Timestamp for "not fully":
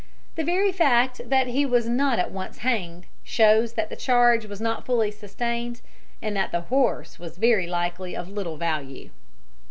4.59-5.11